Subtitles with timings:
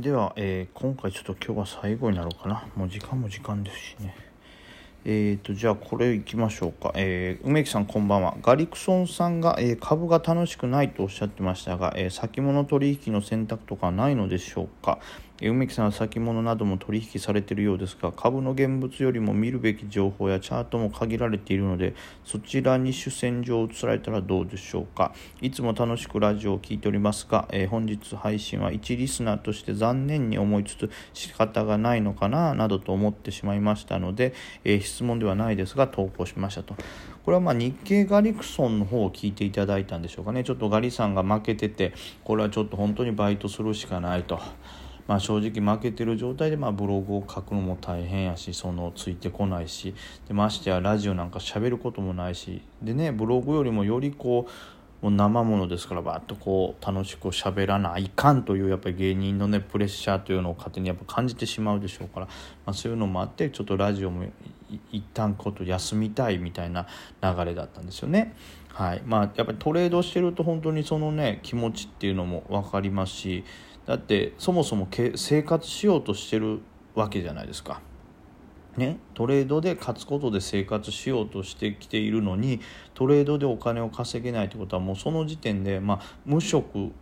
[0.00, 2.66] では、えー、今回ちょっと今日は最後になろうかな。
[2.74, 4.14] もう時間も時間ですしね。
[5.04, 8.34] えーと、じゃあこれいきましょうか、えー、梅木さんこんばんは。
[8.40, 15.00] ガリクソンさんが、えー、株が楽しくないとおっしゃってましたが、えー、先物取引の選択とかないのでしょうか。
[15.48, 25.14] 梅木さんは先物なども取引されているようですが株の現物よりも見るべき情報やチャートも限られているのでそちらに主戦場を移られたらどうでしょうか。
[25.40, 34.34] いつも楽しくラジオを聴いておりますが、えー、本日配信は一リスナーとして残念に思いつつ仕方がないのかななどと思ってしまいましたので、
[34.64, 36.74] えー、質問ではないですが投稿しましたと。
[37.24, 40.44] これはま日経ガリクソンの方を聞いていただいたんでしょうかね。
[40.44, 44.38] ちょっとガリさんが負けててこれはちょっと本当にバイトするしかないと。
[45.10, 49.92] まあ、正直負けてる状態でまあブログを書くのも大変やしそのついてこないし
[50.28, 54.46] でましてやラジオなんか喋ることもないしでねブログよりもよりこ
[55.02, 64.26] うもう生ものですからバッとこう楽しく喋らないかんというやっぱり芸人のねプレッシャーというのを勝手にやっぱ感じてしまうでしょうから、まあ、そういうのもあってちょっとラジオも
[64.92, 66.86] 一旦こと休みたいみたいな
[67.20, 68.36] 流れだったんですよね。
[68.68, 73.44] はいまあ、やっぱりトレードしてると本当にそのね気持ちっていうのも分かりますし
[73.90, 76.60] だってそもそも生活しようとしてる
[76.94, 77.80] わけじゃないですか。
[78.76, 82.60] ね、トレードで勝つことで生活しようとしてきているのに
[82.94, 86.92] トレードでお金を稼げないってことはもうその時点で、まあ、無職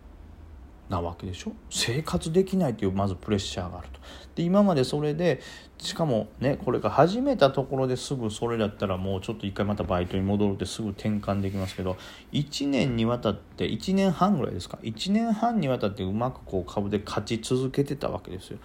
[0.89, 1.51] なわけでしょ？
[1.69, 3.99] 生活できないというまずプレッシャーがあると。
[4.35, 5.39] で今までそれで
[5.77, 11.95] しかもねこれが始めたところですぐそれだったらもうちょっと一回またバイトに戻るってすぐ転換できますけど
[12.31, 18.57] 1年にわたって1年半ぐらいですか？1年半にわたってうまくこう株で勝ち続けてたわけですよ。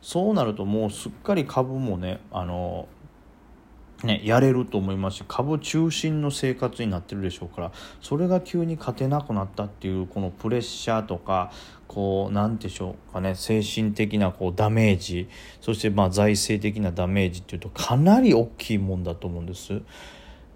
[0.00, 2.86] そうなるともうすっかり株もねあの
[4.04, 11.50] ね、やれると思いますし株中心の生活になってるでしょうからそれが急に勝てなくなったっていうこのプレッシャーとか
[11.88, 15.28] こう何でしょうかね精神的なこうダメージ
[15.60, 19.80] そしてまあ財政的なダメージっていうとかなり大きいもんだと思うんです。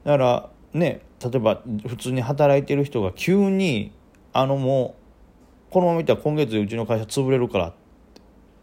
[0.05, 3.93] だからね例えば普通に働いてる人が急に
[4.33, 4.97] あのも
[5.71, 7.73] うこのまま見たら今月うちの会社潰れるから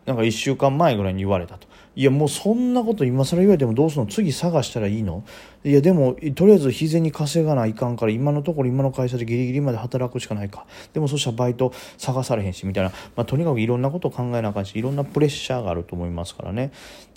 [0.06, 1.68] なんか1週間前ぐらいに言われたと。
[1.98, 4.08] いやもうそんなこと今更言われてもどうするの？
[4.08, 5.24] 次探したらいいの？
[5.64, 10.66] いやでもとりあえず日銭に稼がないかんから今のところ今の会社でギリギリまで働くしかないか。
[10.94, 16.72] でもそしたらバイト探されへんしみたいな、まあ、とにかくいろんなことを考えなあかんしいろんなプレッシャーがあると思いますからね。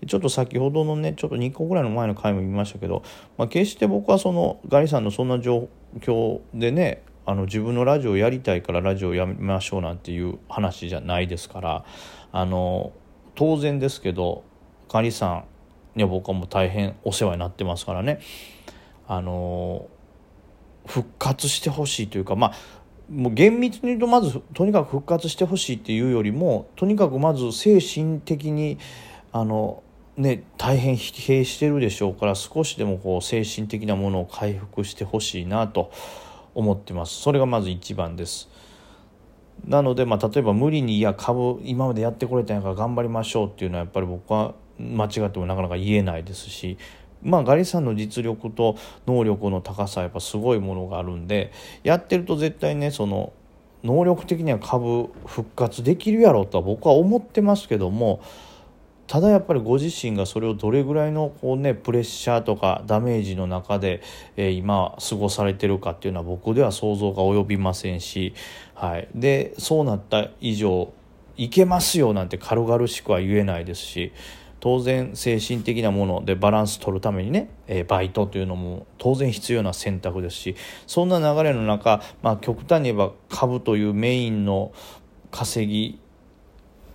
[0.07, 3.03] ちょっと先ほどのねちょっと2個ぐらいの前の回も見ましたけど、
[3.37, 5.69] まあ、決して僕はそのガリさんのそんな状
[6.01, 11.85] 況でねあの自分のラジオをやりたいからラジオをやめましょうなんていう話じゃないですから
[12.33, 12.95] あの
[13.35, 14.45] 当然ですけど
[14.89, 15.45] 管理さん
[15.95, 18.21] には僕はもう大変お世話になってますからね。
[19.07, 19.89] あの
[20.87, 22.53] 復活してほしいというかまあ
[23.11, 28.79] もう厳密に言うとまずとにかく復活してほしいっていうよりもとにかくまず精神的に
[29.33, 29.83] あの
[30.17, 35.93] ね大変疲弊してるでしょうから少しでもこう精神的なものを回復してほしいなと
[36.55, 38.49] 思ってますそれがまず一番です。
[39.67, 46.79] なので、まあ、例えば無理にいや株今までやってこれたんやから頑張りましょうっていうのはやっぱり僕は間違ってもなかなか言えないですし、
[47.23, 48.77] まあ、ガリさんの実力と
[49.07, 53.33] 能力の高さやっぱすごいものがあるんでやってると絶対ねその
[53.83, 58.21] 能力的には株復活できるやろとは僕は思ってますけども
[59.09, 64.03] ただやっぱりご自身がそれをどれぐらいのこう、ね、プレッシャーとかダメージの中で、
[64.37, 68.35] えー、今過ごされてるかっていうのは僕では想像が及びませんし、
[68.75, 70.93] はい、でそうなった以上
[71.39, 74.13] いけますよなんて軽々しくは言えないですし
[74.61, 84.73] 当然精神的なものでバランス取るためにね、えー、バイトというのも当然必要な選択ですしそんな流れの中、まあ、極端に言えば株というメインの
[85.31, 85.99] 稼ぎ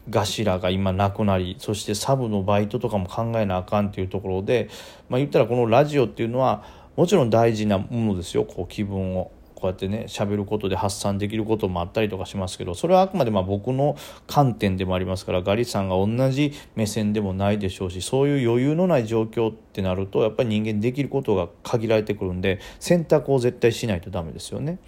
[0.09, 4.69] 頭が今なくなりそしてサブのバイトとかも考えなあかんっていうところで、
[5.09, 6.63] まあ、言ったらこのラジオっていうのは
[6.95, 13.95] もちろん大事なものですよこう気分をこうやってね喋ることで発散できることもあったりとかしますけどそれはあくまでまあ僕の
[14.27, 24.79] 観点でもありますからガリさんが同じ目線でもないでしょうしそういう余裕のない状況ってなるとやっぱり人間できることが限られてくるんで選択を絶対しないとダメですよね。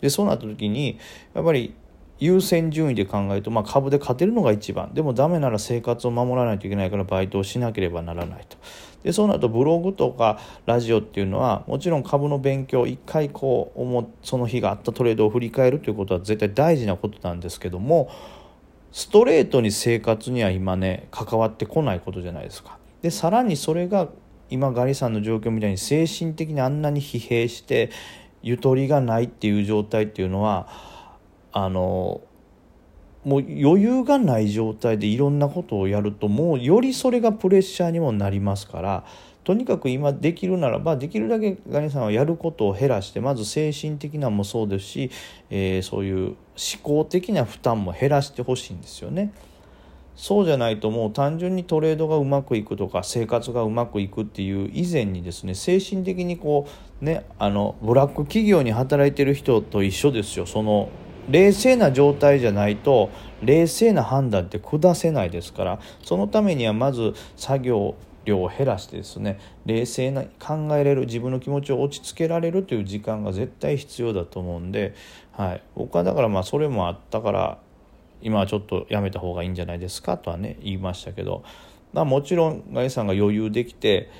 [0.00, 0.98] でそうなった時に
[1.32, 1.74] やっぱり
[2.18, 8.56] 優先順位で考えると、まあ、株で勝てるのが一番でもダメなら生活を守らないといけないからバイトをしなければならないと
[9.02, 18.10] でそうなるとブログとかラジオっていうのはもちろん株の勉強一回こうその日があったトレードを振り返るということは絶対大事なことなんですけども
[18.92, 22.78] ストレートに生活には今ね関わってこないことじゃないですか。
[23.02, 24.08] でさらにそれが
[24.50, 27.90] 今ガリさんの状況みたいに精神的にあんなに疲弊して
[28.42, 30.68] ゆとりがないっていう状態っていうのは
[31.54, 32.20] あの
[33.24, 39.04] もう余裕がない状態でいろんなことをやるともうよりそれがプレッシャーにもなりますから
[39.44, 45.10] とにかく今できるならばできるだけガニさんはやることを減らしてまず精神的なもそうですし、
[45.48, 46.36] えー、そういう思
[46.82, 49.32] 考的な負担も減らしてほしいんですよね。
[50.16, 56.68] そうじゃないともう単純にトレードがうまくいくとか生活がうまくいくっていう以前にですね精神的にこ
[57.02, 60.88] うねあのブラック企業に働いてる人と一緒ですよその
[61.28, 63.10] 冷静な状態じゃないと
[63.42, 67.94] 冷静な判断って下せないですからそのためにはまず作業
[68.24, 74.94] 量を減らしてですね冷静な考えれる自分の気持ちを落ち着けられるという時間が絶対必要だと思うんで、
[75.32, 77.58] はい、僕はだからまあそれもあったから
[78.22, 81.44] 今はちょっとやめた方がいいんじゃないですかとはね言いましたけど、
[81.92, 84.10] まあ、もちろんガイさんが余裕できて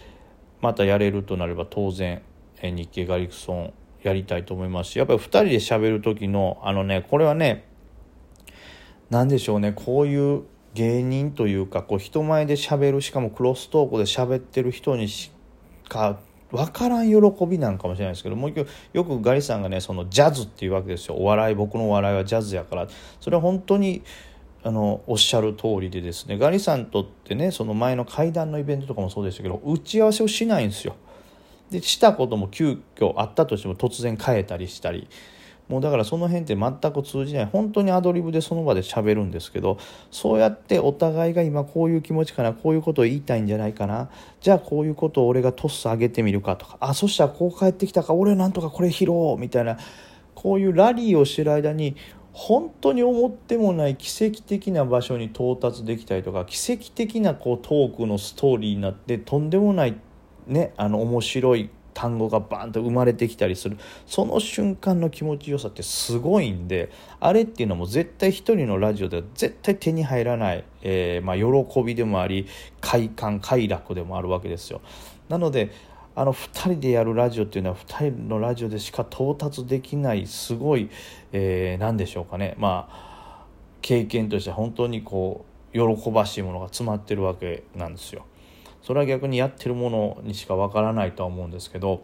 [0.61, 2.23] またやれるとなれば当然
[2.63, 3.73] 日経ガリクソン
[4.05, 7.65] やりたいと思いますしやっぱり2人で喋る時のあのねこれはね
[9.11, 10.43] 何でしょうねこういう
[10.75, 15.31] 芸人というかこう人前で喋るしかもクロストークで喋ってる人にし
[15.89, 16.19] か
[16.51, 21.17] 分からん喜びなんかもしれないですけどもう一よくガリさんがねそのジャズっていうわけですよ。
[21.17, 22.89] お笑い僕のお笑いはジャズやから。
[23.21, 24.03] それは本当に
[24.63, 26.39] あのおっしゃる通りでですね。
[26.39, 30.95] ガリさんとってねその前の階段のイベントとかもそうでしたけど打ち合わせをしないんですよ。
[31.81, 35.09] でしたことも急遽あったとしても突然変えたりしたり。
[35.69, 37.45] もうだからその辺って全く通じない。
[37.47, 39.79] 本当にアドリブでその場で喋るんですけど
[40.11, 44.11] そうやってお互いが今こういう気持ちかなこういうことを言いたいんじゃないかな。
[44.41, 46.77] じゃあこういうことを俺がトス上げてみるかとか。
[46.81, 48.15] あそしたらこう帰ってきたか。
[48.15, 49.79] 俺なんとかこれ拾おうみたいな。
[50.35, 51.97] こういうラリーをしてる間に
[52.35, 59.97] 本当に思ってもない奇跡的な場所に到達できたりとか奇跡的なこうトークのストーリーになってとんでもない
[60.47, 72.47] ねあの面白い単語がバンと生まれてきたりするその瞬間の気持ちよさってすごいんであれっていうのも絶対一人のラジオでは絶対手に入らない、えー、まあ、喜びでもあり
[72.81, 74.83] 快感快楽でもあるわけですよ。
[75.29, 75.71] なので
[76.17, 80.89] あの2人でやるラジオっていうのは2人のラジオでしか到達できないすごい、
[81.33, 83.47] えー、何でしょうかねまあ
[83.83, 88.25] 経験として本当にこう喜ばしいものが詰まってるわけなんですよ。
[88.85, 92.03] それは逆にやってるものにしかわからないとは思うんですけど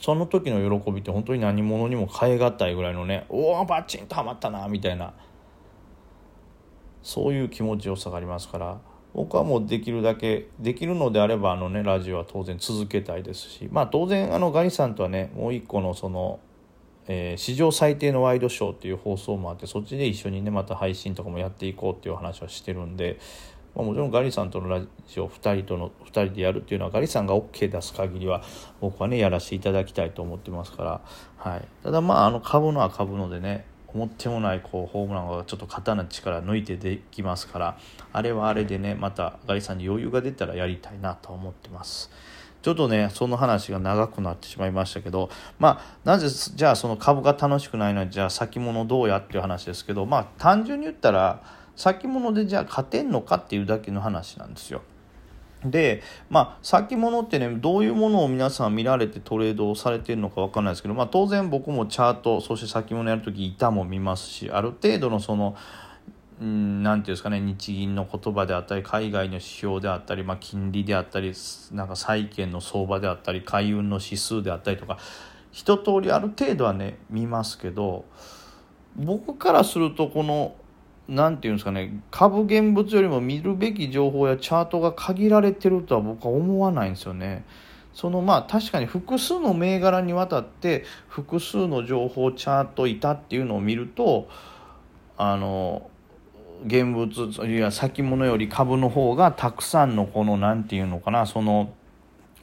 [0.00, 5.12] その時の喜びって本当に何者にも代え難いぐらいのねおおバッチンとはまったなみたいな
[7.02, 8.80] そういう気持ちよさがありますから
[9.12, 16.40] 僕はもうできるだけできるのであればあのねラジオは当然続けたいですしまあ当然あのガリさんとはねもう一個のその、
[17.08, 23.18] えー、史上最低のワイドショーっていう放送もあってそっちで一緒にねまた配信とかもやっていこうっていう話はしてるんで
[23.74, 28.42] まあ、もちろんガリさんとのラジオ2人との2人でやるっていうのはガリさんが OK 出す限りは
[28.80, 31.00] 僕はねやらせていただきたいと思ってますから、
[31.36, 33.64] はい、ただまああの株のは株のでね
[33.94, 37.78] 思ってもないこうホームランがちょっと肩の力抜いてできますから
[38.12, 42.10] あれはあれでねまたガリさんに余裕が出たらやりたいなと思ってます。
[42.62, 51.42] ちょっとねその話が長くなってしまいましたけどまあなぜじゃあその株が楽しくないのにじゃあ先物どうやっていう話ですけどまあ単純に言ったら
[51.80, 54.82] 先物でじゃあ勝てんのかっていうだけの話なんですよ。
[55.64, 65.56] でまあ先物ってねどういうものを皆さん見られてトレードをされてるのか分かんないですけど、まあ、当然僕もチャートそして先物やるとき板も見ますしある程度のその
[66.38, 71.32] 何て言うんですかね日銀の言葉であったり海外の指標であったり、まあ、金利であったり
[71.72, 74.98] なんか債券の相場であったり海運の指数であったりとか
[75.52, 78.04] 一通りある程度はね見ますけど
[78.96, 80.54] 僕からするとこの
[81.10, 87.44] 何て言うんですかね株現物よりも見るべき情報やチャートが限られてるとは僕は思わないんですよね。
[87.92, 94.28] そのまあ確かに複数の銘柄にわたって複数の情報チャートいたっていうのを見ると
[95.18, 95.90] あの
[96.64, 101.72] 現物いや先物より株の方がたくさんのこの何て言うのかなその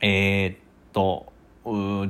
[0.02, 0.58] えー、っ
[0.92, 1.32] と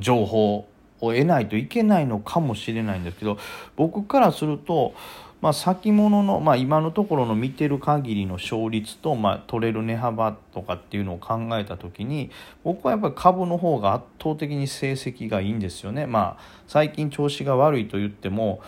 [0.00, 0.56] 情報
[1.00, 3.38] を得ないといけないのかもしれないんですけど
[3.76, 4.94] 僕からすると
[5.40, 12.30] まあ、先物の、まあ、今のところの見てる限りの勝率と、まあ、取れる値幅とかっていうのを考えた時に
[12.64, 16.06] 僕はやっぱり株の方が圧倒的に成績がいいんですよね。
[16.06, 18.60] まあ、最近調子が悪いと言っても、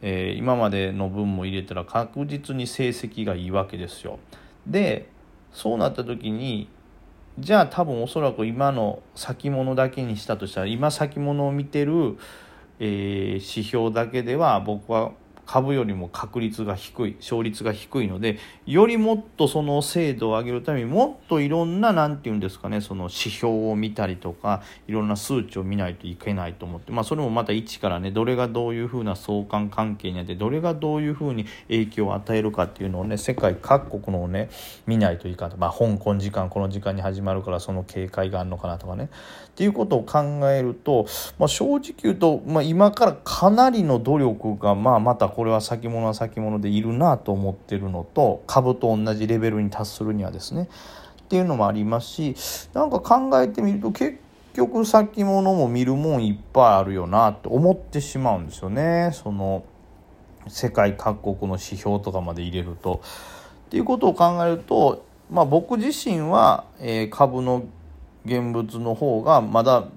[0.00, 4.20] えー、今までの分も入れたら確実に成績がいいわけですよ。
[4.66, 5.08] で
[5.52, 6.68] そうなった時に
[7.38, 12.16] じゃあ多分おそらく今の先物だけにしたとしたら今先物を見てる、
[12.78, 15.12] えー、指標だけでは僕は
[15.52, 34.48] 株よりも確率が低い勝率が低いのでよりもっとその精度を上げるためにもっといろんな何て言うんですかねその指標を見たりとかいろんな数値を見ないといけないと思って、まあ、それもまた一からねどれがどういうふうな相関関係にあってどれがどういうふうに影響を与えるかっていうのをね世界各国のをね
[34.86, 39.10] 見ないといかんと、まあ、香港時間この時間に始まるからその警戒があるのかなとかね。
[39.52, 40.18] っていうことを考
[40.50, 41.06] えると、
[41.38, 50.68] まあ、正直言うと、まあ、今からかなりの努力が、まあ、またこれこれは先物は先物でいるなと思ってるのと株と同じレベルに達するにはですね
[51.20, 52.36] っていうのもありますし
[52.74, 54.18] なんか考えてみると結
[54.54, 59.64] 局先物も見るもんいっぱいあるよなって思ってしまうんですよねその
[60.46, 63.02] 世界各国の指標とかまで入れると。
[63.66, 67.64] っていうことを考えると、まあ、僕自身は、え、株の
[68.24, 69.88] 現物の方がまだ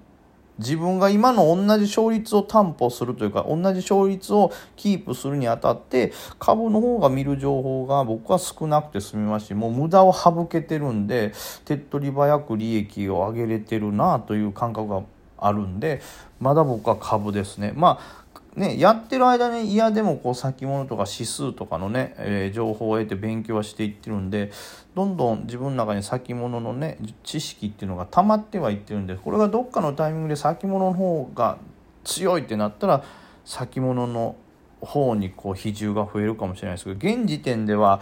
[0.59, 11.33] 自分が今の同じ勝率を担保するというか同じ勝率をキープするにあたって株の方が見る情報が僕は少なくて済みますしもう無駄を省けてるんで
[11.65, 15.03] 手っ取り早く利益を上げれてるなという感覚が
[15.37, 16.01] あるんで
[16.39, 17.73] まだ僕は株ですね。
[17.75, 18.24] まあ
[18.55, 24.51] ね、やってる間に嫌でもこう先物とか指数とかのね、えー、情報を得て勉強はしていってるんで
[24.95, 31.57] どんどん自分の中に先物のね知識っていうのが溜まってはいってるんでこれがどっかのタイミングで先物の方が
[32.05, 33.03] 強いってなったら
[33.43, 34.37] 先物の
[34.79, 37.99] 方にこう比重が増えるかもしれないですけど現時点では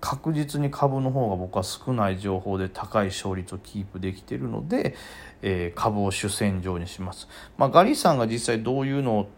[0.00, 4.94] 確実に株の方が僕は少ない情報で高い勝率をキープできているので、
[5.42, 7.28] えー、株を主戦場にします。
[7.56, 9.28] まあ、ガリさんが実際どういうのを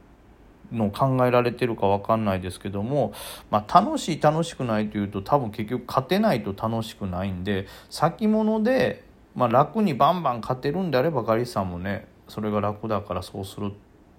[0.72, 3.12] の考えられてるか分かんないですけども、
[3.50, 13.72] まあ、楽しい楽しくないというと多分結局勝てないと楽しくないんで先物で、まあ、楽にバンバン勝てるんであればガリさんもねそれが楽だからそうするっ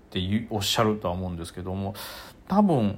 [0.10, 1.94] ておっしゃるとは思うんですけども
[2.48, 2.98] 多分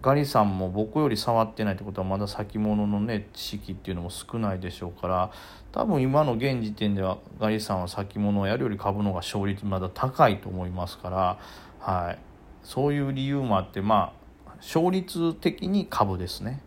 [0.00, 5.30] ガリさんも僕より触ってないってことはまだ先物のね知識っていうのも少ないでしょうから
[5.72, 11.38] 多分今の現時点ではガリさんは先物をやるより株の方が勝率まだ高いと思いますから
[11.80, 12.27] はい。
[12.62, 14.12] そういう理由もあってま
[14.46, 16.60] あ勝率的に株ですね。